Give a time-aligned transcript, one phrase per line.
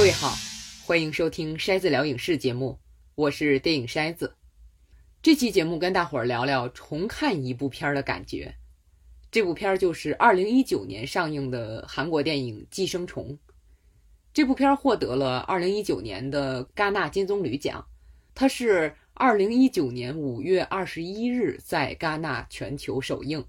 [0.00, 0.34] 各位好，
[0.86, 2.78] 欢迎收听筛子聊影视节目，
[3.16, 4.34] 我是电影筛子。
[5.20, 8.54] 这期节目跟大伙儿聊聊重看一部片儿的感觉。
[9.30, 13.28] 这部片儿就是2019年上映的韩国电影《寄生虫》。
[14.32, 17.86] 这部片儿获得了2019年的戛纳金棕榈奖，
[18.34, 23.44] 它是2019年5月21日在戛纳全球首映。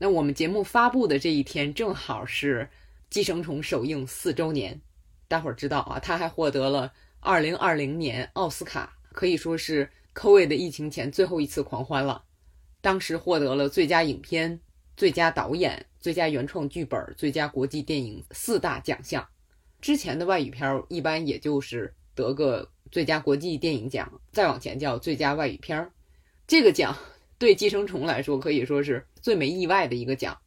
[0.00, 2.68] 那我们节目发布的这一天正好是
[3.10, 4.80] 《寄生虫》首映四周年。
[5.26, 6.92] 大伙儿知道啊，他还获得了
[7.22, 12.22] 2020年奥斯卡，可以说是 COVID 的疫情前最后一次狂欢了。
[12.80, 14.60] 当时获得了最佳影片、
[14.96, 19.26] 最佳导演、最佳原创剧本、最佳国际电影四大奖项。
[19.80, 25.90] 之前的外语片一般也就是得个最佳国际电影奖，再往前叫最佳外语片儿。
[26.46, 26.96] 这个奖
[27.38, 30.38] 对《寄生虫》来说可以说是最没意外的一个奖，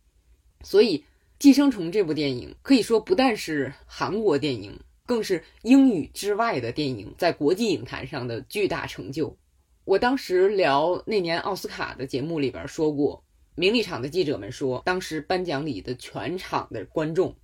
[0.64, 1.00] 所以。
[1.40, 9.38] 《寄生虫》这部电影可以说不但是韩国电影，更是英语之外的电影在国际影坛上的巨大成就。
[9.86, 17.36] 我当时聊那年奥斯卡的节目里边说过，名利场的记者们说，当时颁奖礼的全场的观众，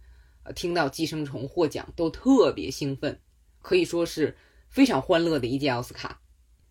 [0.42, 3.20] 呃，听到《寄生虫》获奖都特别兴奋，
[3.62, 4.36] 可以说是
[4.70, 6.20] 非常欢乐的一届奥斯卡。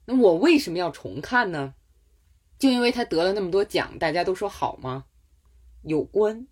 [0.06, 1.74] 那我为什么要重看呢？
[2.58, 5.04] 就因为他得了那么多奖，大家都说好吗？
[5.84, 6.48] 有关。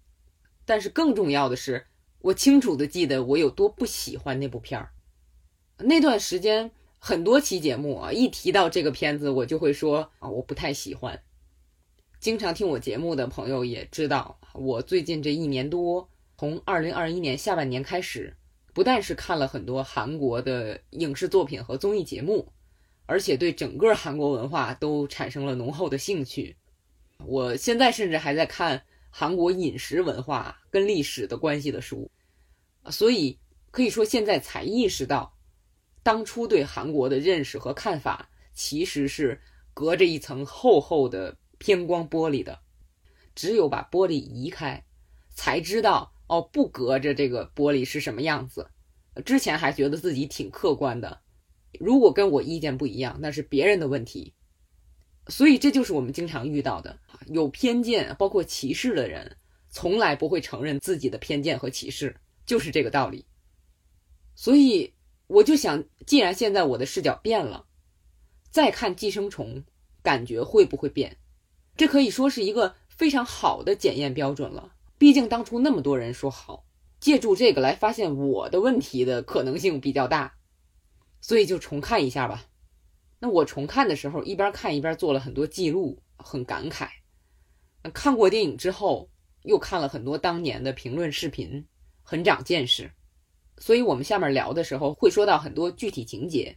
[0.65, 1.87] 但是更重要的是，
[2.21, 4.91] 我清楚的记得我有多不喜欢那部片儿。
[5.79, 11.23] 那段时间，很多期节目啊，一提到这个片子，我就会说啊，我不太喜欢。
[12.21, 18.37] 经常听我节目的朋友也知道，我最近这一年多，从二零二一年下半年开始，
[18.75, 22.53] 不但是看了很多韩国的影视作品和综艺节目，
[23.07, 26.57] 而且对整个韩国文化都产生了浓厚的兴趣。
[27.25, 28.83] 我现在甚至还在看。
[29.11, 32.11] 韩国饮食文化跟历史的关系的书，
[32.91, 33.39] 所以
[33.71, 35.37] 可以说现在才意识到，
[36.03, 39.41] 当初对韩国的认识和看法其实是
[39.75, 42.59] 隔着一层厚厚的偏光玻璃的。
[43.35, 44.85] 只有把玻璃移开，
[45.35, 48.71] 才知道哦，不隔着这个玻璃是什么样子。
[49.25, 51.21] 之前还觉得自己挺客观的，
[51.79, 54.35] 如果跟我意见不一样，那是别人的问题。
[55.29, 59.37] 所以这就是我们经常遇到的有偏见，包括歧视的人，
[59.69, 62.17] 从来不会承认自己的偏见和歧视，
[62.47, 63.25] 就是这个道理。
[64.35, 64.93] 所以
[65.27, 67.67] 我就想，既然现在我的视角变了，
[68.51, 69.57] 再看《寄生虫》，
[70.03, 71.19] 感觉会不会变？
[71.77, 74.73] 这可以说是一个非常好的检验标准了。
[74.99, 76.65] 毕竟当初那么多人说好，
[76.99, 80.35] 借助这个来发现我的问题的可能性比较大，
[81.21, 82.45] 所以就重看一下吧。
[83.23, 86.89] 那我重看的时候，一边看一边做了很多记录，很感慨。
[87.93, 89.11] 看过电影之后，
[89.43, 91.67] 又看了很多当年的评论视频，
[92.03, 92.91] 很长见识。
[93.59, 96.57] 所以，我们下面聊的时候会说到很多具体情节。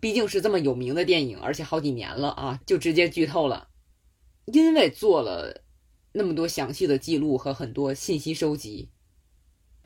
[0.00, 3.68] 毕竟是这么有名的电影，而且好几年了啊，就直接剧透了。
[4.46, 5.62] 因为做了
[6.12, 8.90] 那么多详细的记录和很多信息收集，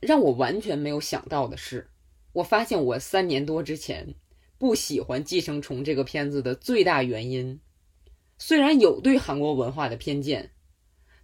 [0.01, 1.91] 让我完全没有想到的是，
[2.33, 4.15] 我发现我三年多之前。
[4.63, 7.59] 不喜欢《寄生虫》这个片子的最大原因，
[8.39, 10.53] 虽然有对韩国文化的偏见，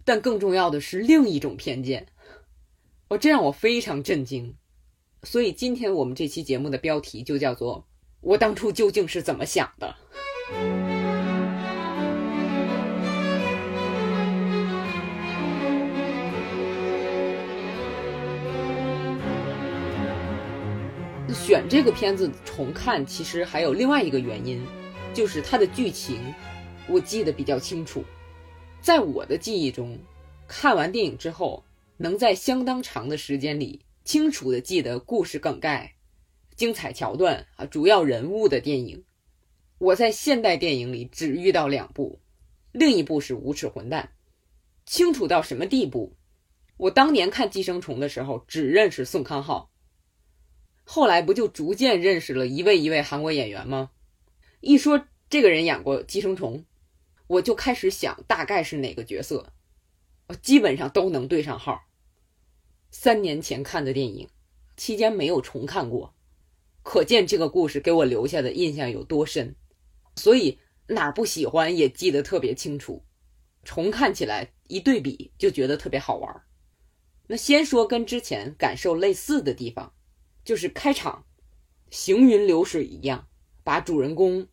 [0.03, 2.07] 但更重要的是另一种偏见。
[3.07, 4.57] 哦，这让我非常震惊。
[5.23, 7.87] 所以今天我们这期节目的标题就叫做
[8.19, 9.95] “我当初究竟是怎么想的”。
[21.49, 24.63] 选这个片子重看，其实还有另外一个原因，
[25.15, 26.31] 就是它的剧情
[26.87, 28.05] 我记得比较清楚。
[28.81, 29.97] 在我的记忆中，
[30.47, 31.65] 看完电影之后，
[31.97, 35.95] 能在相当长的时间里清楚的记得故事梗概、
[36.55, 39.03] 精彩桥段啊、主要人物的电影，
[39.79, 42.19] 我在现代电影里只遇到两部，
[42.71, 44.11] 另一部是《无耻混蛋》。
[44.85, 46.15] 清楚到什么地步？
[46.77, 49.68] 我当年看《寄生虫》的时候，只认识宋康昊。
[50.91, 53.91] 后来不就逐渐认识了一位一位韩国演员吗？
[54.59, 56.57] 一说这个人演过《寄生虫》，
[57.27, 59.53] 我就开始想大概是哪个角色，
[60.29, 61.83] 我基本上都能对上号。
[62.89, 64.29] 三年前看的电影，
[64.77, 66.15] 期间没有重看过，
[66.81, 69.55] 可见这个故事给我留下的印象有多深。
[70.15, 70.57] 所以
[70.87, 73.05] 哪儿不喜欢也记得特别清楚，
[73.63, 76.41] 重看起来一对比就觉得特别好玩。
[77.27, 79.93] 那先说跟之前感受类似的地方。
[80.49, 81.23] 就是开场，
[81.91, 83.27] 行云流水一样，
[83.63, 84.47] 把主人公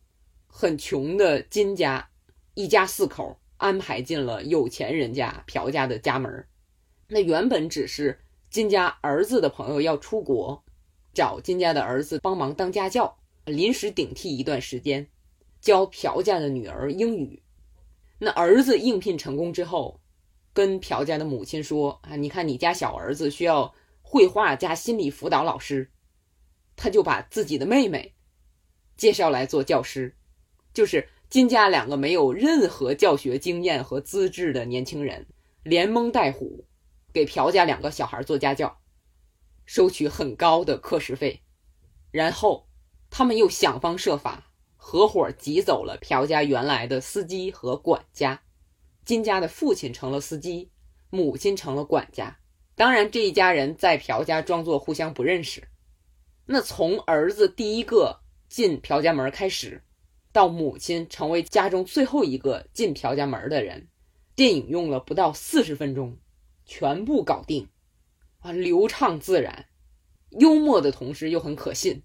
[0.45, 2.07] 很穷的金家
[2.53, 6.45] 一家四口安排进了有钱人家朴家的家门
[7.07, 8.19] 那原本只是
[8.51, 10.63] 金家儿子的朋友要出国，
[11.15, 15.07] 找金家的儿子帮忙当家教，临时顶替一段时间，
[15.59, 17.41] 教朴家的女儿英语。
[18.19, 19.99] 那儿子应聘成功之后，
[20.53, 23.73] 跟朴家的母亲说：“啊，你看你家小儿子需要
[24.09, 25.91] 绘画加心理辅导老师。”
[26.79, 28.13] 他就把自己的妹妹
[28.95, 30.15] 介绍来做教师，
[30.73, 35.25] 就是金家两个没有任何教学经验和资质的年轻人
[35.63, 36.63] 连蒙带唬，
[37.11, 38.79] 给朴家两个小孩做家教，
[39.65, 41.41] 收取很高的课时费，
[42.11, 42.67] 然后
[43.09, 48.43] 他们又想方设法合伙挤走了朴家原来的司机和管家，
[49.03, 50.69] 金家的父亲成了司机，
[51.09, 52.37] 母亲成了管家，
[52.77, 55.67] 当然这一家人在朴家装作互相不认识。
[56.45, 59.81] 那从儿子第一个进朴家门开始，
[60.31, 63.87] 到母亲成为家中最后一个进朴家门的人，
[64.35, 66.19] 电影用了不到四十分钟，
[66.65, 67.67] 全部搞定，
[68.41, 69.65] 啊，流畅自然，
[70.29, 72.03] 幽默的同时又很可信，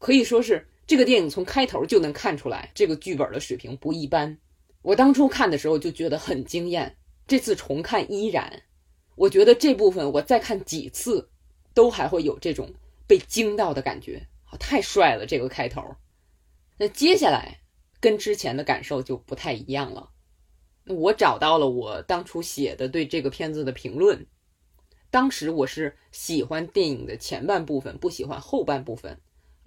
[0.00, 4.36] 可以说是这个电影从开头就能看出来这个剧本的水平不一般。
[4.82, 6.96] 我当初看的时候就觉得很惊艳，
[7.28, 8.64] 这次重看依然，
[9.18, 11.28] 我觉得这部分我再看几次，
[11.74, 12.72] 都还会有这种。
[13.08, 14.28] 被惊到的感觉，
[14.60, 15.24] 太帅了！
[15.24, 15.82] 这个开头，
[16.76, 17.60] 那接下来
[18.00, 20.10] 跟之前的感受就不太一样了。
[20.84, 24.26] 那我找到了我当初写的对这个片子的评论。
[25.10, 29.18] 当时我是喜欢电影的前半部分，不喜欢后半部分，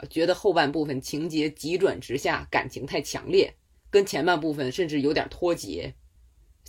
[0.08, 3.56] 觉得后半部分情节急转直下，感情太强烈，
[3.90, 5.96] 跟前半部分甚至有点脱节。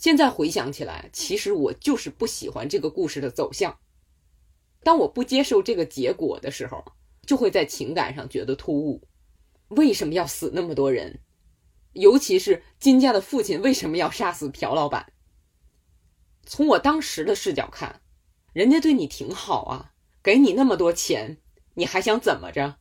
[0.03, 3.79] 现在回想起来，其实我就是不喜欢这个故事的走向。
[4.83, 6.85] 当我不接受这个结果的时候，
[7.25, 9.01] 就会在情感上觉得突兀。
[9.69, 11.21] 为什么要死那么多人？
[11.93, 15.13] 尤其是金家的父亲为什么要杀死朴老板？
[16.45, 18.01] 从我当时的视角看，
[18.53, 21.39] 人家对你挺好啊，给你那么多钱，
[21.75, 22.75] 你还想怎么着？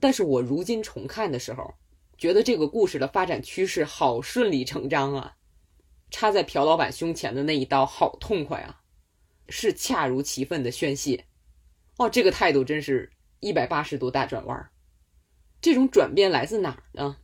[0.00, 1.74] 但是我如今重看的时候，
[2.16, 5.36] 觉得这个故事的发展趋势好顺理成章啊！
[6.14, 8.80] 插在朴老板胸前的那一刀好痛快啊，
[9.48, 11.24] 是恰如其分的宣泄。
[11.96, 14.70] 哦，这个态度真是一百八十度大转弯
[15.60, 17.16] 这种转变来自哪儿呢？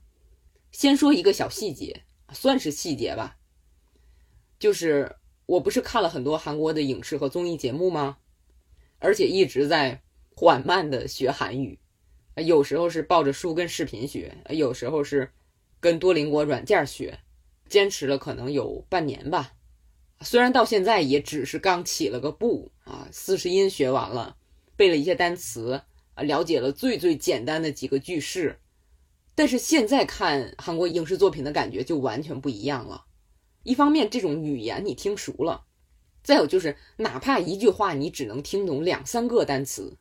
[0.72, 2.02] 先说一个小细节，
[2.32, 3.36] 算是细节吧。
[4.58, 5.14] 就是
[5.46, 8.18] 我不是看了很多韩国的影视和综艺节目吗？
[8.98, 10.02] 而且一直在
[10.34, 11.78] 缓慢的学韩语，
[12.34, 15.30] 有时候是抱着书跟视频学，有时候是
[15.78, 17.20] 跟多邻国软件学，
[17.70, 19.54] 坚持了可能有半年吧。
[20.20, 24.36] 虽然到现在也只是刚起了个步啊，四十音学完了。
[24.76, 25.82] 背了一些单词
[26.14, 28.58] 啊，了解了最最简单的几个句式，
[29.34, 33.04] 但是现在看韩国影视作品的感觉就完全不一样了。
[33.62, 35.66] 一方面，这种语言你听熟了；
[36.22, 39.98] 再有就是，哪怕一句话你只能听懂两三个单词，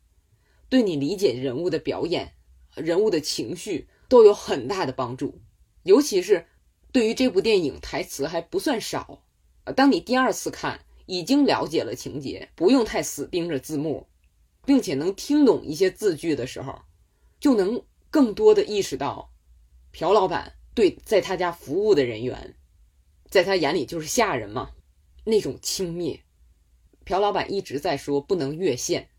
[0.70, 2.34] 对你理解人物的表演、
[2.76, 5.42] 人物的情绪都有很大的帮助。
[5.84, 6.46] 尤其是
[6.92, 9.24] 对于这部电影台词还不算少，
[9.76, 14.08] 当你第二次看已经了解了情节，不用太死盯着字幕。
[14.66, 16.84] 并且能听懂一些字句的时候，
[17.40, 17.82] 就能
[18.12, 19.32] 更多的意识到，
[19.92, 22.56] 朴老板对在他家服务的人员，
[23.32, 24.72] 在他眼里就是下人嘛，
[25.24, 26.20] 那种轻蔑。
[27.04, 29.10] 朴老板一直在说不能越线，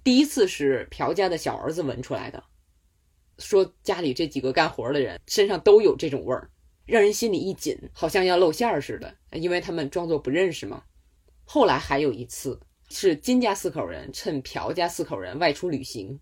[0.03, 2.43] 第一次是朴家的小儿子闻出来的，
[3.37, 6.49] 说家里这几个干活的人身上都有这种味儿，
[6.85, 9.15] 让人心里一紧，好像要露馅儿似的。
[9.31, 10.83] 因为他们装作不认识嘛。
[11.45, 12.59] 后来还有一次，
[12.93, 16.19] 是金家四口人趁朴家四口人外出旅行，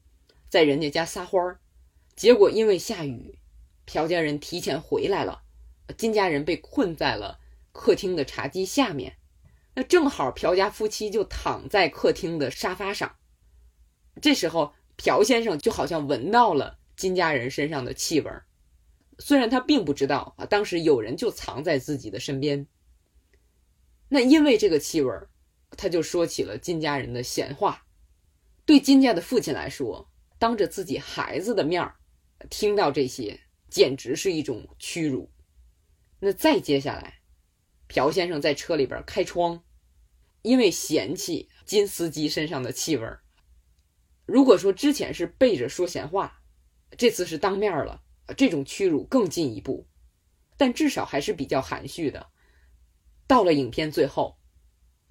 [0.49, 1.59] 在人家家撒欢儿，
[2.15, 3.37] 结果因为下雨，
[3.85, 5.43] 朴家人提前回来了，
[5.97, 7.39] 金家人被困在了
[7.71, 9.17] 客厅的茶几下面。
[9.73, 13.15] 那正好朴家夫妻就躺在客厅的沙发上，
[14.21, 18.45] 这时候朴先生就好像闻到了金家人身上的气味儿，
[19.19, 22.67] 虽然他并不知道啊，当时有人就藏在自己的身边。
[24.09, 25.29] 那因为这个气味儿，
[25.77, 27.85] 他就说起了金家人的闲话。
[28.65, 31.95] 对金家的父亲来说，当着自己孩子的面儿
[32.49, 35.31] 听到这些，简直是一种屈辱。
[36.19, 37.21] 那再接下来，
[37.87, 39.63] 朴先生在车里边开窗，
[40.43, 43.07] 因为嫌弃金司机身上的气味。
[44.25, 46.41] 如果说之前是背着说闲话，
[46.97, 48.03] 这次是当面了，
[48.37, 49.87] 这种屈辱更进一步，
[50.57, 52.27] 但至少还是比较含蓄的。
[53.27, 54.37] 到了影片最后，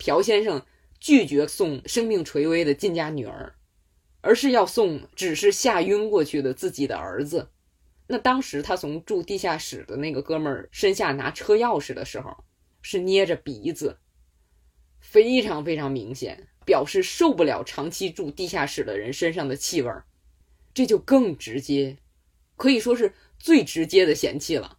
[0.00, 0.64] 朴先生
[0.98, 3.54] 拒绝送生命垂危的金家女儿，
[4.22, 7.50] 而是要送只是吓晕过去的自己的儿子。
[8.06, 12.44] 那当时他从住地下室的那个哥们儿身下拿车钥匙的时候，
[12.80, 13.98] 是捏着鼻子，
[15.00, 20.06] 非常非常明显，表示受不了长期住地下室的人身上的气味儿，
[20.72, 21.98] 这就更直接，
[22.56, 24.78] 可以说是最直接的嫌弃了。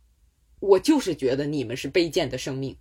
[0.59, 2.75] 我就是觉得你们是卑贱的生命。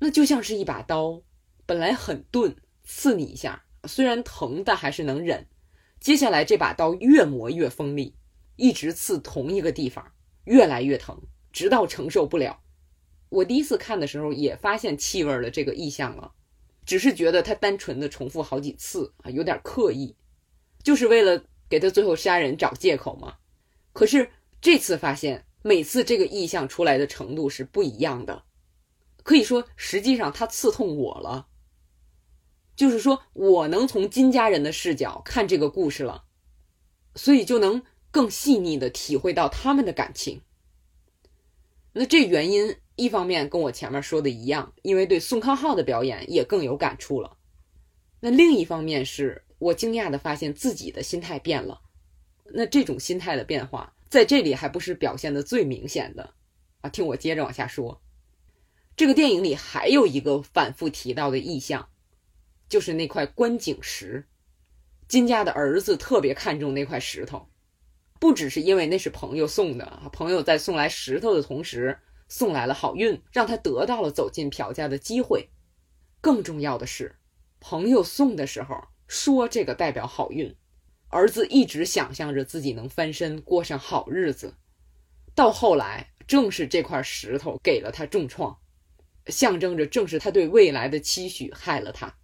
[0.00, 1.22] 那就像是一把刀，
[1.66, 2.54] 本来很钝，
[2.84, 5.46] 刺你一下，虽然疼，但还是能忍。
[6.00, 8.14] 接下来这把刀越磨越锋利，
[8.56, 10.12] 一直刺同一个地方，
[10.44, 12.60] 越来越疼，直到承受不了。
[13.30, 16.32] 我第一次看的时候也发现气味的这个意象了，
[16.84, 20.14] 只是觉得他单纯的重复好几次啊，有点刻意，
[20.82, 23.36] 就是为了给他最后杀人找借口嘛。
[23.94, 24.30] 可是
[24.60, 28.44] 这次发现，每次这个意象出来的程度是不一样的。
[29.22, 31.48] 可以说，实际上他刺痛我了。
[32.76, 36.24] 就是说我能从金家人的视角看这个故事了，
[37.14, 40.40] 所以就能更细腻的体会到他们的感情。
[41.92, 47.36] 那这原因一方面跟我前面说的一样，因为对宋康昊的表演也更有感触了。
[48.20, 51.80] 那另一方面是我惊讶的发现自己的心态变了。
[52.52, 56.34] 那这种心态的变化在这里还不是表现的最明显的
[56.82, 56.90] 啊！
[56.90, 58.00] 听我接着往下说。
[58.96, 61.88] 这个电影里还有一个反复提到的意象，
[62.68, 64.26] 就是那块观景石。
[65.06, 67.48] 金家的儿子特别看重那块石头，
[68.18, 75.50] 不只是因为那是朋友送的，朋友在送来石头的同时送来了好运，让他得到了走进朴家的机会。
[76.20, 77.16] 更重要的是，
[77.60, 80.56] 朋友送的时候说这个代表好运，
[81.08, 84.54] 儿子一直想象着自己能翻身过上好日子，
[85.34, 88.58] 到后来正是这块石头给了他重创。
[89.26, 92.14] 象征着正是他对未来的期许害了他，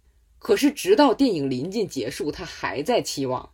[0.41, 3.53] 可是直到电影临近结束，他还在期望，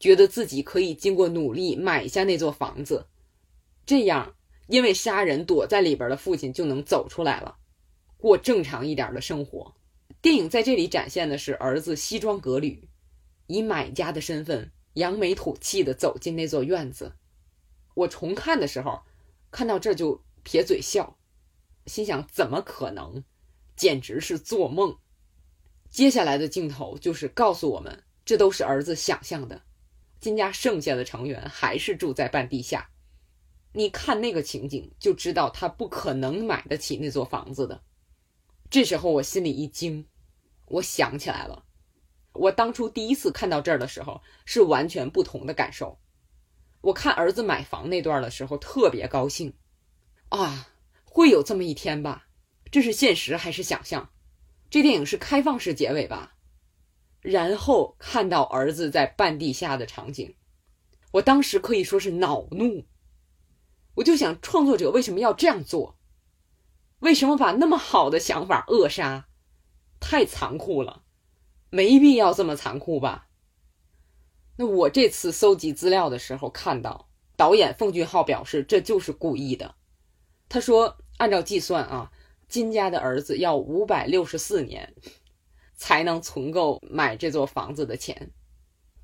[0.00, 3.06] 觉得自己可以经过努力买下那座房子，
[3.86, 4.34] 这样
[4.66, 7.56] 因为杀人躲在里边的父亲就能走出来了，
[8.16, 9.76] 过正常一点的生活。
[10.20, 12.88] 电影在这里展现的是儿子西装革履，
[13.46, 17.12] 以买家的身份扬眉吐气的走进那座院子。
[17.94, 19.02] 我重看的时候，
[19.52, 21.16] 看到这就撇嘴笑。
[21.86, 23.22] 心想：怎么可能？
[23.76, 24.98] 简直是做梦！
[25.92, 29.60] 接下来的镜头就是告诉我们，这都是儿子想象的。
[30.20, 32.88] 金家剩下的成员还是住在半地下。
[33.74, 37.82] 你看那个情景，就知道他不可能买得起那座房子的。
[38.70, 40.06] 这时候我心里一惊，
[40.64, 41.62] 我想起来了，
[42.32, 45.98] 我当初第一次看到这儿的时候是完全不同的感受。
[46.80, 49.52] 我看儿子买房那段的时候特别高兴，
[50.30, 50.70] 啊！
[51.04, 52.28] 会有这么一天吧？
[52.70, 54.08] 这是现实还是想象？
[54.72, 56.32] 这电影是开放式结尾吧？
[57.20, 60.34] 然后看到儿子在半地下的场景，
[61.10, 62.86] 我当时可以说是恼怒。
[63.96, 65.98] 我就想，创作者为什么要这样做？
[67.00, 69.28] 为什么把那么好的想法扼杀？
[70.00, 71.02] 太残酷了，
[71.68, 73.28] 没必要这么残酷吧？
[74.56, 79.74] 那我这次搜集资料的时候看到，导演奉俊昊表示这就是故意的。
[80.48, 80.96] 他说。
[81.18, 82.10] 按照计算啊，
[82.52, 84.94] 金家的儿子要五百六十四年
[85.74, 88.30] 才能存够买这座房子的钱。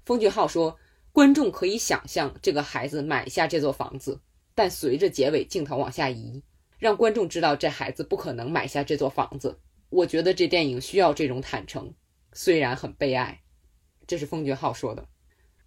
[0.04, 0.76] 封俊浩说，
[1.12, 4.20] 观众可以想象这个孩子买下这座房子，
[4.54, 6.42] 但随着结尾镜头往下移，
[6.78, 9.58] 让观众知道这孩子不可能买下这座房子。
[9.88, 11.94] 我觉得这电影需要这种坦诚，
[12.34, 13.40] 虽然很悲哀。
[14.06, 15.08] 这是封俊浩说的。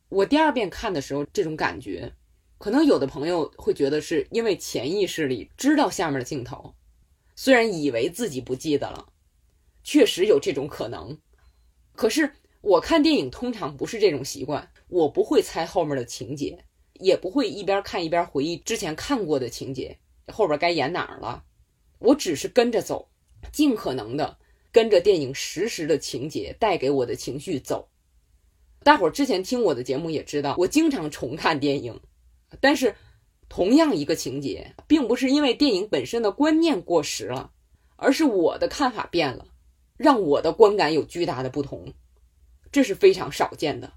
[0.10, 2.14] 我第二遍看的时候，这种感觉。
[2.60, 6.76] 可能有的朋友会觉得是因为潜意识里知道下面的镜头，
[7.44, 9.08] 虽然以为自己不记得了，
[9.84, 11.18] 确实有这种可能。
[11.96, 16.64] 可是我看电影通常不是这种习惯，我不会猜后面的情节，
[17.00, 21.44] 也不会一边看一边回忆之前看过的情节，后边该演哪儿了。
[21.98, 23.10] 我只是跟着走，
[23.52, 24.38] 尽可能的
[24.72, 27.90] 跟着电影实时的情节带给我的情绪走。
[28.84, 32.00] 大伙儿之前听我的节目也知道，我经常重看电影，
[32.60, 32.96] 但是
[33.51, 37.51] 同样一个情节，并不是因为电影本身的观念过时了，
[37.98, 39.46] 而是我的看法变了，
[39.98, 41.93] 让我的观感有巨大的不同，
[42.72, 43.91] 这是非常少见的。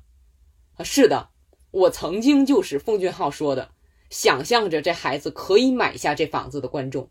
[0.76, 1.30] 啊，是的，
[1.70, 3.70] 我曾经就是奉俊昊说的，
[4.10, 7.08] 想象着这孩子可以买下这房子的观众，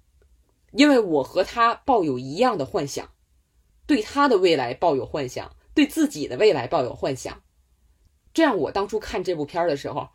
[0.73, 3.09] 因为我和他抱有一样的幻想，
[3.87, 7.41] 对他的未来抱有幻想，对自己的未来抱有幻想。
[8.33, 10.09] 这样，我当初看这部片儿的时候，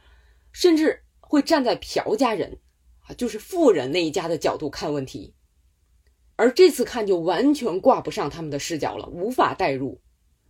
[0.53, 2.59] 甚至会站在朴家人，
[3.01, 5.35] 啊，就是富人那一家的角度看问题，
[6.37, 10.01] 而这次看就完全挂不上他们的视角了，无法代入，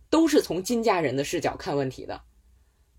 [0.09, 2.21] 都是从金家人的视角看问题的，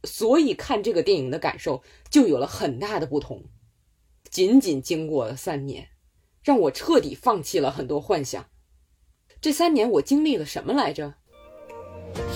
[0.04, 3.44] 所以看这个电影的感受就有了很大的不同。
[4.30, 5.88] 仅仅经过了三年，
[6.42, 8.46] 让我彻底放弃了很多幻想。
[9.40, 11.14] 这三年我经历了什么来着？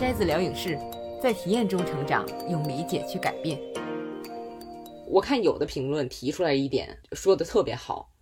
[0.00, 0.78] 筛子聊影视。
[1.22, 3.58] 在体验中成长，用理解去改变。
[5.14, 8.12] 我看有的评论提出来一点，说的特别好，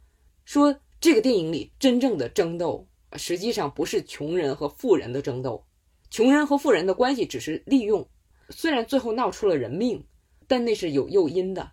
[0.44, 5.64] 说这个电影里真正的争斗，实际上不是穷人和富人的争斗，
[6.11, 8.06] 穷人和富人的关系只是利用，
[8.50, 10.06] 虽然最后闹出了人命，
[10.46, 11.72] 但那是有诱因的，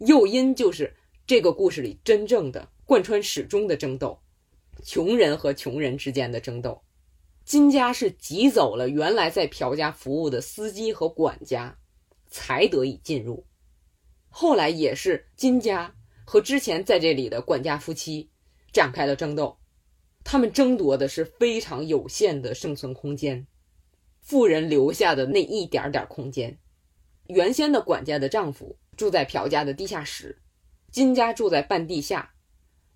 [0.00, 0.94] 诱因就是
[1.26, 4.20] 这个故事里真正的贯穿始终的争斗，
[4.84, 6.82] 穷人和穷人之间的争斗。
[7.46, 11.78] 金家是挤走了原来在朴家服务的司机和管家，
[12.28, 13.46] 才得以进入。
[14.30, 15.94] 后来也是金家
[16.24, 18.30] 和之前在这里的管家夫妻
[18.72, 19.58] 展开了争斗，
[20.24, 23.46] 他们争夺的是非常有限的生存空间，
[24.20, 26.58] 富人留下的那一点点空间。
[27.26, 30.40] 原先的管家的丈夫住在朴家的地下室，
[30.90, 32.32] 金家住在半地下。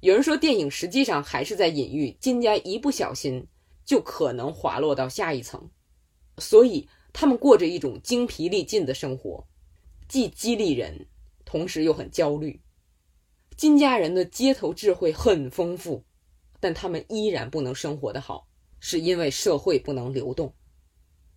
[0.01, 3.47] 有人说，电影实际上还是在隐喻金家一不小心。
[3.87, 5.70] 就可能滑落到下一层，
[6.38, 9.47] 所以他们过着一种精疲力尽的生活，
[10.09, 11.07] 既激励人，
[11.55, 12.61] 同时又很焦虑。
[13.57, 16.05] 金家人的街头智慧很丰富，
[16.59, 18.49] 但他们依然不能生活的好，
[18.81, 20.53] 是因为社会不能流动。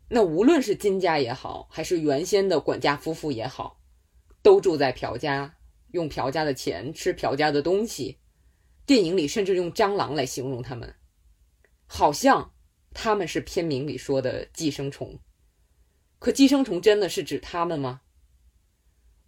[0.09, 3.79] 那无论是金家也好，还是原先的管家夫妇也好，
[4.41, 5.55] 都住在朴家，
[5.91, 8.17] 用朴家的钱吃朴家的东西。
[8.87, 10.91] 电影里甚至用蟑螂来形容他们。
[11.85, 12.51] 好像
[12.91, 15.19] 他们是片名里说的寄生虫，
[16.17, 18.01] 可寄生虫真的是指他们吗？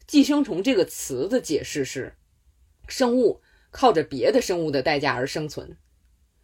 [0.09, 2.15] 寄生虫这个词的解释是，
[2.87, 5.77] 生物靠着别的生物的代价而生存，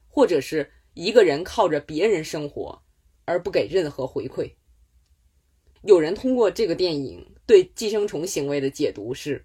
[0.08, 2.84] 或者是一个人靠着别人生活
[3.25, 4.54] 而不给任何回馈。
[5.82, 9.43] 有人通过这个电影对寄生虫行为的解读是，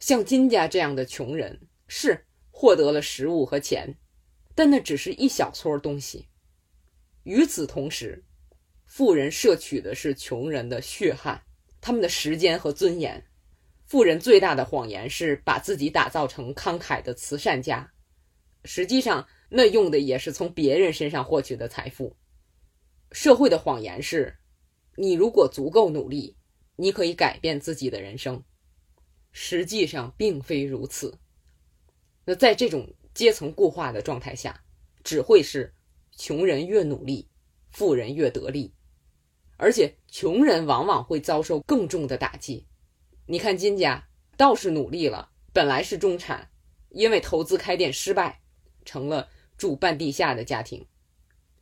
[0.00, 3.98] 像金家这样的穷人是获得了食物和钱。
[4.54, 6.26] 但那只是一小撮东西。
[7.24, 8.24] 与此同时，
[8.86, 11.42] 富人摄取的是穷人的血汗、
[11.82, 13.22] 他们的时间和尊严。
[13.92, 17.92] 富人最大的谎言是把自己打造成慷慨的慈善家，
[18.64, 22.16] 实际上那用的也是从别人身上获取的财富。
[23.10, 24.38] 社会的谎言是，
[24.96, 26.38] 你如果足够努力，
[26.76, 28.42] 你可以改变自己的人生。
[29.30, 31.18] 实际上并非如此。
[32.24, 32.88] 那在这种。
[33.12, 34.64] 阶层固化的状态下，
[35.04, 35.74] 只会是
[36.16, 37.28] 穷人越努力，
[37.68, 38.72] 富人越得利，
[39.58, 42.66] 而且穷人往往会遭受更重的打击。
[43.32, 46.50] 你看金家倒是努力了，本来是中产，
[46.90, 48.42] 因为投资开店失败，
[48.84, 50.86] 成了住半地下的家庭。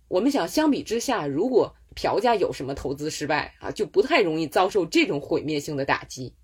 [0.09, 6.35] 我们想，相比之下，如果朴家有什么投资失败啊，就不太容易遭受这种毁灭性的打击。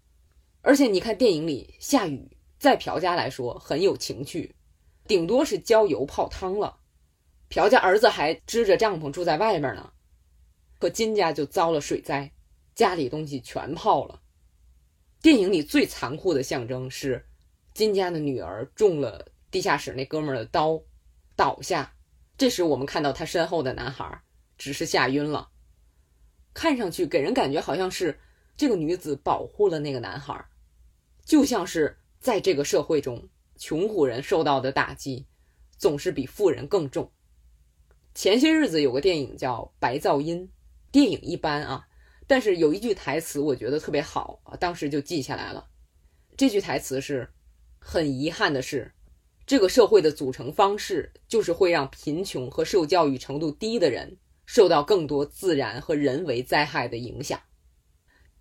[0.62, 4.55] 而且你看电影里夏雨在朴家来说很有情趣。
[5.09, 6.79] 顶多是浇油泡汤了，
[7.49, 9.91] 朴家儿子还支着帐篷住在外面呢，
[10.79, 12.31] 可金家就遭了水灾，
[12.77, 14.21] 家里东西全泡了。
[15.22, 17.26] 电影里最残酷的象征是，
[17.74, 20.81] 金家的女儿中了地下室那哥们儿的刀，
[21.35, 21.94] 倒下。
[22.38, 24.22] 这时我们看到他身后的男孩
[24.59, 25.48] 只是吓晕了，
[26.52, 28.18] 看上去给人感觉好像是
[28.57, 30.44] 这个女子保护了那个男孩，
[31.24, 33.29] 就像是在这个社会中。
[33.59, 35.24] 穷苦人受到的打击
[35.79, 37.11] 总是比富人更重。
[38.14, 40.46] 前些日子有个电影叫《白噪音》，
[40.92, 41.88] 电影一般啊，
[42.27, 45.69] 但是有一句台词我觉得特别好啊，当时就记下来了。
[46.37, 47.31] 这句台词是
[47.79, 48.93] ：“很遗憾的是，
[49.47, 57.41] 这个社会的组成方式就是会让贫穷和受教育程度低的人受到更多自然和人为灾害的影响。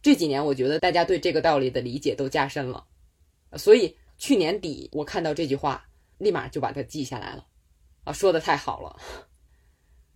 [0.01, 2.85] 这几年，我觉得大家对这个道理的理解都加深了，
[3.57, 7.47] 所以去年底我看到这句话，立马就把它记下来了。
[8.03, 8.99] 啊，说的太好了。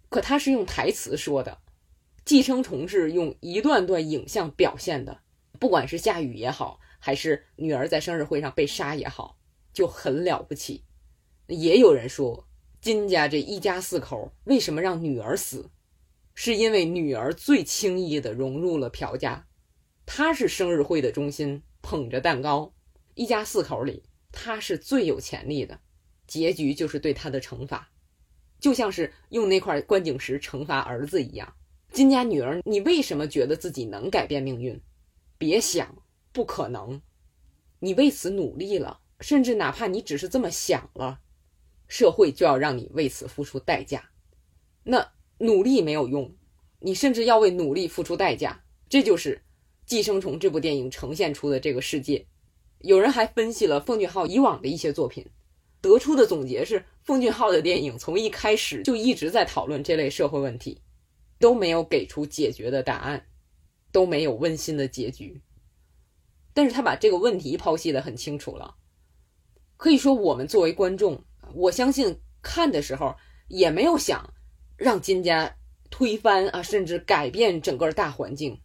[0.09, 1.59] 可他是用台词说的，
[2.29, 5.19] 寄生虫是用一段段影像表现的，
[5.57, 9.39] 不管是下雨也好，还是女儿在生日会上被杀也好，
[9.73, 10.83] 就很了不起。
[11.47, 12.47] 也有人说，
[12.81, 15.71] 金家这一家四口为什么让女儿死，
[16.35, 19.47] 是因为女儿最轻易的融入了朴家，
[20.05, 22.71] 她是生日会的中心，捧着蛋糕，
[23.15, 25.79] 一家四口里她是最有潜力的，
[26.27, 27.89] 结局就是对她的惩罚。
[28.59, 31.51] 就像是用那块观景石惩罚儿子一样，
[31.99, 34.79] 金家女儿，你为什么觉得自己能改变命运？
[35.37, 35.97] 别想，
[36.31, 37.01] 不可能。
[37.79, 41.19] 你为此努力了，甚至哪怕你只是这么想了，
[41.89, 44.11] 社会就要让你为此付出代价。
[44.83, 46.33] 那努力没有用，
[46.79, 48.63] 你甚至要为努力付出代价。
[48.87, 49.35] 这就是
[49.85, 52.25] 《寄生虫》这部电影呈现出的这个世界。
[52.77, 55.25] 有人还分析了奉俊昊以往的一些作品。
[55.81, 60.79] 得出的总结是，奉俊昊的电影从一开始就一直在讨论这类社会问题，
[61.39, 63.25] 都没有给出解决的答案，
[63.91, 65.41] 都没有温馨的结局。
[66.53, 68.75] 但是他把这个问题剖析的很清楚了。
[69.77, 71.23] 可以说，我们作为观众，
[71.53, 73.15] 我相信看的时候
[73.47, 74.33] 也没有想
[74.75, 75.55] 让金家
[75.89, 78.59] 推翻啊，甚至改变整个大环境，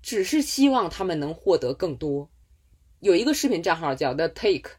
[0.00, 2.30] 只是希望他们能获得更多。
[3.00, 4.70] 有一个视频账号叫 The Take。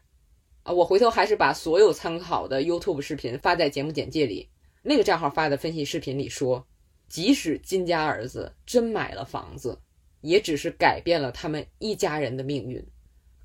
[0.62, 4.48] 啊，我回头还是把所有参考的 YouTube 视频发在节目简介里。
[4.82, 6.66] 那个账号发的分析视频里说，
[7.08, 9.78] 即使金家儿子真买了房子，
[10.20, 12.84] 也只是改变了他们一家人的命运，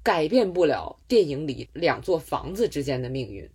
[0.03, 3.49] 改变不了电影里两座房子之间的命运。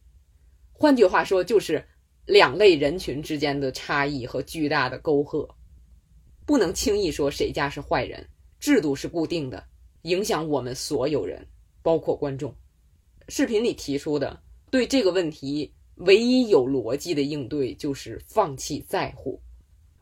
[0.72, 1.84] 换句话说，就是
[2.24, 5.48] 两类人群之间的差异和巨大的沟壑，
[6.44, 8.26] 不能轻易说谁家是坏人。
[8.58, 9.62] 制度是固定的，
[10.02, 11.46] 影响我们所有人，
[11.82, 12.54] 包括观众。
[13.28, 14.40] 视频里提出的
[14.70, 19.40] 对这个问题唯一有逻辑的应对就是放弃在乎，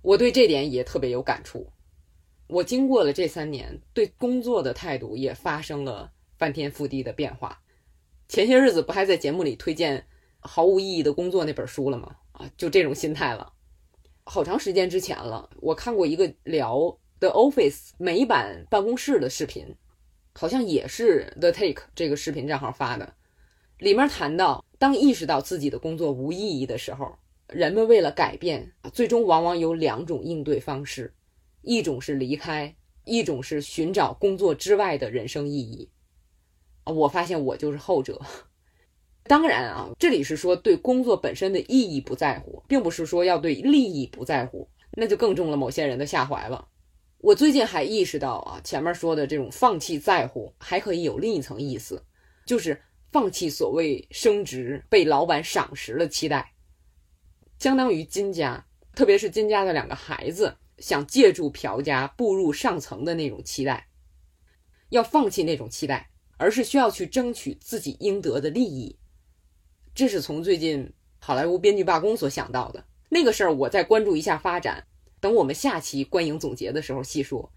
[0.05, 1.67] 我对这点也特别有感触。
[2.47, 7.63] 我经过了这三年，对工作的态度也发生了翻天覆地的变化。
[8.29, 9.99] 前些日子不还在节目里推荐
[10.41, 12.17] 《毫无意义的工作》那本书了吗？
[12.33, 13.51] 啊，就这种心态了。
[14.25, 16.77] 好长时间之前了，我看过一个聊
[17.19, 19.75] 《The Office》美版办公室的视频。
[20.35, 23.15] 好像也是 The Take 这个视频账号发的，
[23.79, 27.17] 里面谈到，当意识到自己的工作无意义的时候，
[27.55, 31.15] 人们为了改变，最终往往有两种应对方式，
[31.63, 35.89] 一种是离开，一种是寻找工作之外的人生意义。
[36.83, 38.21] 啊，我发现我就是后者。
[39.27, 46.69] 当然啊，这里是说对工作本身的意义不在乎，并不是说要对利益不在乎，那就更中了某些人的下怀了。
[47.19, 52.05] 我最近还意识到啊，前面说的这种放弃在乎，还可以有另一层意思，
[52.45, 52.79] 就是
[53.13, 56.53] 放弃所谓升职、被老板赏识的期待，
[57.59, 63.89] 相当于金家，特别是金家的两个孩子想借助朴家步入上层的那种期待，
[64.91, 68.99] 要放弃那种期待，而是需要去争取自己应得的利益。
[69.95, 74.87] 这是从最近好莱坞编剧罢工所想到的那个事儿，我再关注一下发展。
[75.21, 77.51] 等我们下期观影总结的时候细说。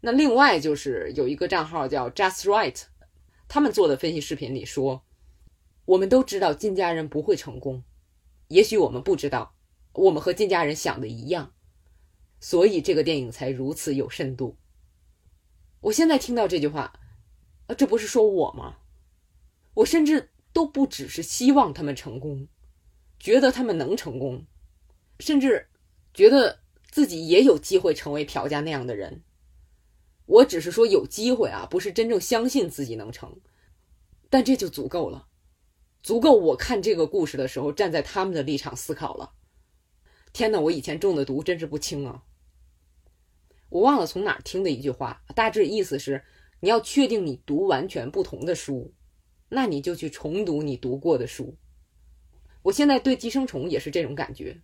[0.00, 2.82] 那另外就是有一个账号叫 Just Right，
[3.48, 5.02] 他们做的分析视频里说，
[5.86, 7.82] 我们都知道金家人不会成功，
[8.48, 9.54] 也许我们不知道，
[9.92, 11.54] 我们和金家人想的一样，
[12.40, 14.56] 所以这个电影才如此有深度。
[15.80, 17.00] 我现在听到这句话，
[17.66, 18.78] 啊，这不是说我吗？
[19.74, 22.48] 我甚至都不只是希望他们成功，
[23.18, 24.44] 觉得他们能成功，
[25.20, 25.68] 甚至
[26.12, 26.60] 觉得。
[26.90, 29.22] 自己也有机会成为朴家那样的人，
[30.24, 33.38] 我只是说有机会啊，不是真正相信自己能成，
[34.30, 35.27] 但这就足够了，
[36.08, 39.30] 足够我看这个故事的时候站在他们的立场思考了。
[40.32, 42.22] 天哪，我以前中的毒真是不轻啊！
[43.68, 46.24] 我忘了从哪儿听的一句话，大致意思是：
[46.60, 48.94] 你要确定你读完全不同的书，
[49.50, 51.54] 那你就去重读你读过的书。
[52.62, 54.58] 我现在对《寄生虫》也是这种感觉。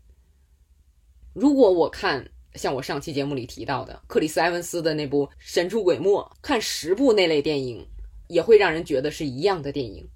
[1.35, 6.09] 如果我看像我上期节目里提到的克里斯·埃文斯的那部《神出鬼没》，
[6.41, 7.87] 看十部那类电影，
[8.29, 10.09] 也会让人觉得是一样的电影。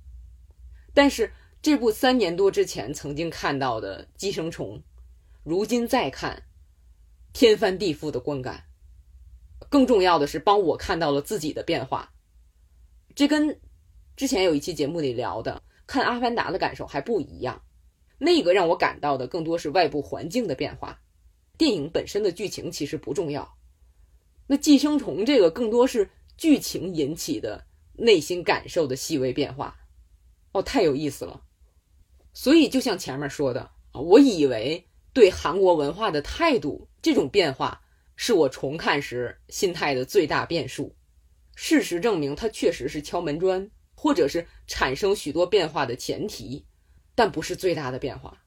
[0.94, 4.78] 但是这部三年多之前曾经看到的《寄生虫》，
[5.44, 6.44] 如今再看，
[7.32, 8.64] 天翻地覆的观感。
[9.68, 12.12] 更重要的是，帮我看到了自己的变化。
[13.14, 13.60] 这跟
[14.16, 17.62] 之前有一期节目里聊的看《阿凡达》的感受还不一样。
[18.18, 21.00] 那个让我感到的更多是外部环境的变化，
[21.56, 23.56] 电影本身的剧情其实不重要。
[24.46, 29.76] 那寄生虫这个更多是剧情引起的内心感受的细微变化，
[30.52, 31.42] 哦，太有意思了。
[32.32, 33.60] 所以就像前面说的
[33.92, 37.82] 啊，我以为对韩国文化的态度这种变化
[38.16, 40.94] 是我重看时心态的最大变数。
[41.54, 46.64] 事实证明，它确实是敲门砖，或者是产生许多变化的前提。
[47.14, 48.44] 但不是最大的变化。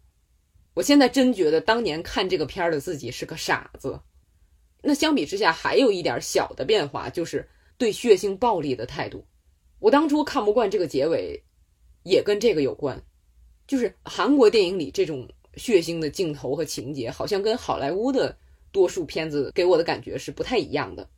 [0.75, 3.99] 我现在真觉得当年看这个片儿的自己是个傻子。
[4.81, 9.27] 那相比之下，还有一点小的变化，就是对血腥暴力的态度。
[9.79, 11.43] 我当初看不惯这个结尾，
[12.03, 13.01] 也跟这个有关。
[13.67, 18.37] 就是韩国电影里这种血腥的镜头和情节，好像跟好莱坞的
[18.71, 21.09] 多数片子给我的感觉是不太一样的，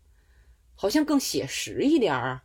[0.75, 2.41] 好像更写实一点儿，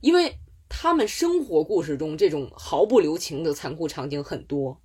[0.00, 0.38] 因为。
[0.74, 4.80] 他们生活故事中这种毫不留情的残酷场景很多，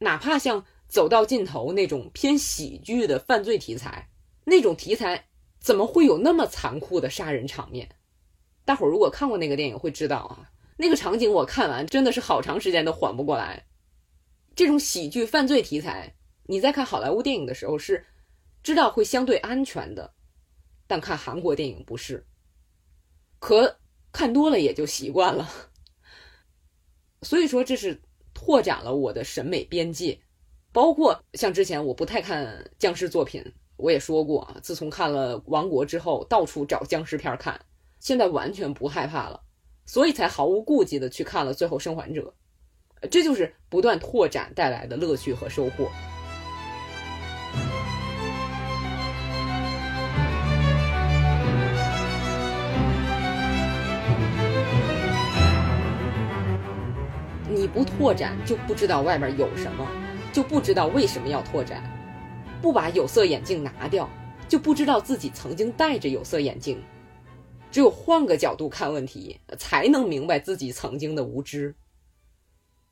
[0.00, 4.10] 哪怕像走到尽头那种偏喜剧的犯罪题材，
[4.46, 5.28] 那种题材
[5.60, 7.88] 怎么会有那么残酷的杀人场面？
[8.64, 13.66] 大伙儿如果看过那个电影会知道啊，那个场景我看完真的是好长时间都缓不过来。
[14.56, 16.14] 这种喜剧犯罪题材，
[16.44, 18.04] 你在看好莱坞电影的时候是
[18.62, 20.14] 知道会相对安全的，
[20.86, 22.26] 但看韩国电影不是，
[23.38, 23.76] 可。
[24.12, 25.48] 看多了也就习惯了，
[27.22, 27.96] 所以说这是
[28.34, 30.20] 拓展了我的审美边界，
[30.72, 33.40] 包括像之前我不太看僵尸作品，
[33.76, 37.64] 我也说过，自从看了《王国》之后，到处找僵尸片看，
[38.00, 39.40] 现在完全不害怕了，
[39.92, 42.32] 所以才毫无顾忌的去看了《最后生还者》，
[43.08, 45.90] 这就是不断拓展带来的乐趣和收获。
[57.48, 59.84] 你不拓展，就不知道外面有什么，
[60.32, 61.82] 就不知道为什么要拓展；
[62.62, 64.08] 不把有色眼镜拿掉，
[64.48, 66.80] 就不知道自己曾经戴着有色眼镜。
[67.70, 71.74] 只有换个角度看问题，才能明白自己曾经的无知。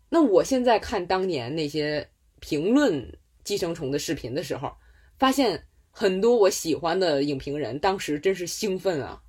[0.08, 2.08] 那我现在看当年那些
[2.40, 3.02] 评论
[3.44, 4.72] 《寄生虫》的视频的时候，
[5.18, 9.20] 发现很多我喜欢的影评人当时真是兴奋啊，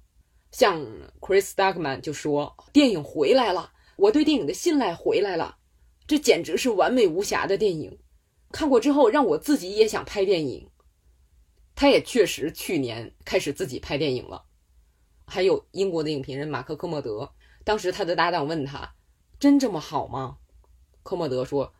[0.51, 0.85] 像
[1.19, 5.57] Chris Dugman 就说：“电影回来了。”我对电影的信赖回来了，
[6.07, 7.99] 这简直是完美无瑕的电影。
[8.49, 10.69] 看过之后，让我自己也想拍电影。
[11.75, 14.45] 他也确实去年开始自己拍电影了。
[15.29, 17.31] 还有英国的影评人马克·科莫德，
[17.63, 18.93] 当时他的搭档问他
[19.39, 20.37] ：“真这么好吗？”
[21.03, 21.73] 科莫德说：“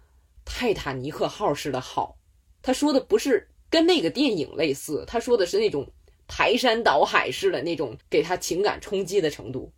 [0.46, 2.18] 泰坦尼克号式的好。”
[2.62, 5.92] 他说的不是跟那个电影类似，他说的是那种
[6.28, 9.72] 排山倒海式的那种给他情感冲击的程度。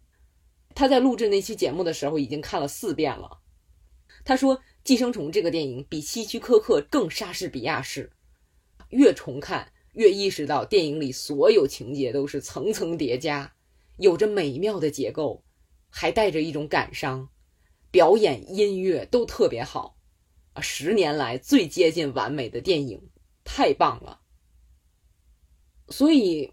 [0.74, 3.40] 他在录制那期节目的时候已经看了四遍了。
[4.24, 8.12] 他说，《寄生虫》这个电影比希区柯克更莎士比亚式，
[8.90, 13.54] 越重看越意识到电影里所有情节都是层层叠加，
[13.98, 15.44] 有着美妙的结构，
[15.90, 17.30] 还带着一种感伤，
[17.92, 19.98] 表演、音乐都特别好，
[20.54, 23.10] 啊，十年来最接近完美的电影，
[23.44, 24.22] 太棒了。
[25.90, 26.52] 所以。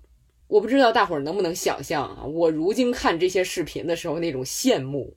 [0.48, 5.14] 我不知道大伙儿能不能想象啊，我如今看这些视频的时候那种羡慕，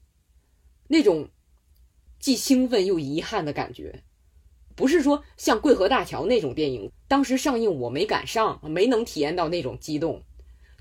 [0.89, 1.29] 那种
[2.19, 4.03] 既兴奋又遗憾的感觉，
[4.75, 10.19] 不是说像《桂河大桥》那种电影，当时上映我没赶上，没能体验到那种激动，《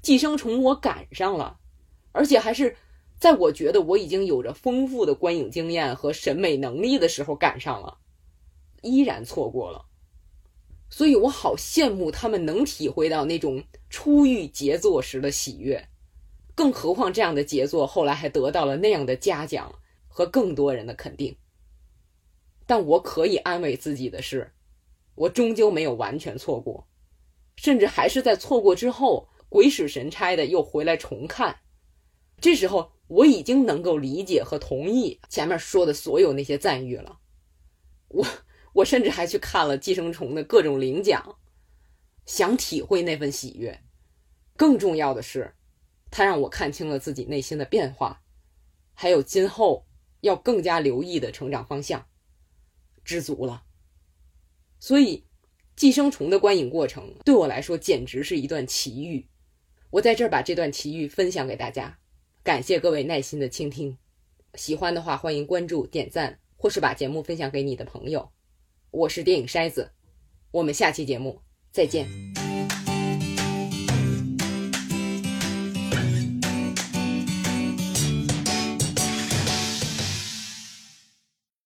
[0.03, 1.59] 寄生虫》我赶上了，
[2.13, 2.77] 而且还是
[3.19, 7.99] 在我觉得我已经有着丰富的观影经验和审美能力的时候赶上了，
[8.83, 9.87] 依然错过了。
[10.89, 15.89] 所以我好羡慕他们能体会到那种初遇杰作时的喜悦，
[16.55, 19.73] 更何况这样的杰作后来还得到了那样的嘉奖
[20.09, 21.37] 和更多人的肯定。
[22.67, 24.53] 但我可以安慰自己的是，
[25.15, 26.89] 我终究没有完全错过，
[27.57, 31.61] 甚至还是在错过之后鬼使神差的又回来重看。
[32.41, 37.21] 这时候我已经能够理解和同意前面说的所有那些赞誉了。
[38.09, 38.27] 我。
[38.73, 41.39] 我甚至还去看了《寄生虫》的各种领奖，
[42.25, 43.83] 想体会那份喜悦。
[44.57, 45.57] 更重要的是，
[46.09, 48.23] 它让我看清了自己内心的变化，
[48.95, 49.89] 还有今后
[50.21, 52.07] 要更加留意的成长方向。
[53.03, 53.65] 知足了。
[54.79, 55.17] 所以，
[55.75, 59.29] 《寄生虫》的观影过程对我来说简直是一段奇遇。
[59.91, 61.99] 我在这儿把这段奇遇分享给大家，
[62.45, 63.99] 感谢各位耐心的倾听。
[64.55, 68.31] 喜欢的话，欢迎关注、点赞，或是把节目分享给你的朋友。
[68.93, 69.91] 我是电影筛子，
[70.53, 71.41] 我们下期节目
[71.73, 72.40] 再见。